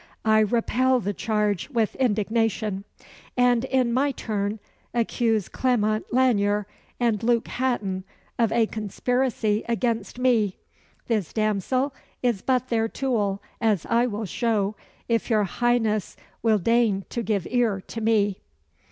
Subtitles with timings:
[0.25, 2.85] "I repel the charge with indignation;
[3.37, 4.57] and, in my turn,
[4.95, 6.65] accuse Clement Lanyere
[6.99, 8.03] and Luke Hatton
[8.39, 10.57] of a conspiracy against me.
[11.05, 11.93] This damsel
[12.23, 14.75] is but their tool, as I will show,
[15.07, 18.41] if your Highness will deign to give ear to me."